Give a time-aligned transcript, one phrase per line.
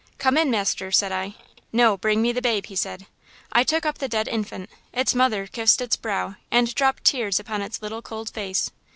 [0.17, 1.35] "'Come in, master,' said I.
[1.71, 3.05] "'No, bring me the babe,' he said.
[3.51, 4.71] "I took up the dead infant.
[4.91, 8.71] Its mother kissed its brow and dropped tears upon its little cold face.